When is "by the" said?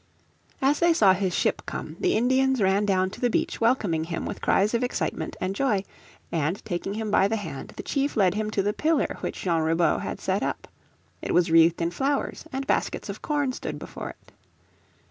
7.11-7.35